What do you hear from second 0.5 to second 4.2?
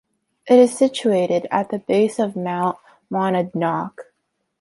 is situated at the base of Mount Monadnock.